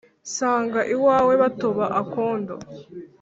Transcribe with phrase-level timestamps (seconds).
[0.27, 2.55] nsanga iwawe batoba akondo